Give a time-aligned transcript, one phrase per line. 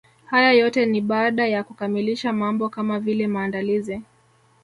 [0.25, 4.01] Haya yote ni baada ya kukamilisha mambo kama vile maandalizi